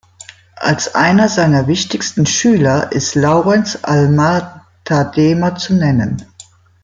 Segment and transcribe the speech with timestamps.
[0.57, 6.25] Als einer seiner wichtigsten Schüler ist Lawrence Alma-Tadema zu nennen.